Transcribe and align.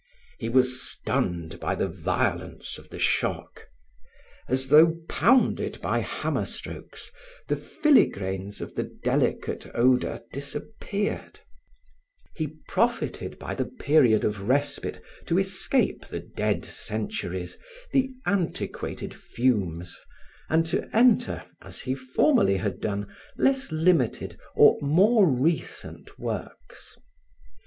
He 0.39 0.49
was 0.49 0.81
stunned 0.81 1.59
by 1.59 1.75
the 1.75 1.87
violence 1.87 2.79
of 2.79 2.89
the 2.89 2.97
shock. 2.97 3.67
As 4.47 4.69
though 4.69 4.97
pounded 5.07 5.79
by 5.79 5.99
hammer 5.99 6.45
strokes, 6.45 7.11
the 7.47 7.55
filigranes 7.55 8.61
of 8.61 8.73
the 8.73 8.81
delicate 8.81 9.69
odor 9.75 10.21
disappeared; 10.33 11.41
he 12.33 12.47
profited 12.67 13.37
by 13.37 13.53
the 13.53 13.67
period 13.67 14.23
of 14.25 14.47
respite 14.49 15.03
to 15.27 15.37
escape 15.37 16.07
the 16.07 16.19
dead 16.21 16.65
centuries, 16.65 17.59
the 17.93 18.09
antiquated 18.25 19.13
fumes, 19.13 19.99
and 20.49 20.65
to 20.65 20.89
enter, 20.97 21.43
as 21.61 21.81
he 21.81 21.93
formerly 21.93 22.57
had 22.57 22.79
done, 22.79 23.07
less 23.37 23.71
limited 23.71 24.39
or 24.55 24.79
more 24.81 25.29
recent 25.29 26.17
works. 26.17 26.97